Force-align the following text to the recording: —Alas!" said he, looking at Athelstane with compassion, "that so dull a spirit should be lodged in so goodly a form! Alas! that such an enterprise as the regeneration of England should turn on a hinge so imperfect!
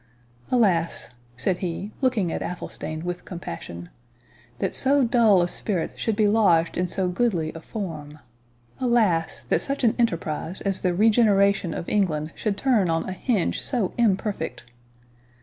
—Alas!" 0.49 1.11
said 1.37 1.57
he, 1.57 1.91
looking 2.01 2.31
at 2.31 2.41
Athelstane 2.41 3.03
with 3.05 3.23
compassion, 3.23 3.89
"that 4.57 4.73
so 4.73 5.03
dull 5.03 5.43
a 5.43 5.47
spirit 5.47 5.91
should 5.95 6.15
be 6.15 6.27
lodged 6.27 6.75
in 6.75 6.87
so 6.87 7.07
goodly 7.07 7.51
a 7.53 7.59
form! 7.61 8.17
Alas! 8.79 9.43
that 9.49 9.61
such 9.61 9.83
an 9.83 9.93
enterprise 9.99 10.59
as 10.61 10.81
the 10.81 10.95
regeneration 10.95 11.71
of 11.71 11.87
England 11.87 12.31
should 12.33 12.57
turn 12.57 12.89
on 12.89 13.07
a 13.07 13.11
hinge 13.13 13.61
so 13.61 13.93
imperfect! 13.95 14.63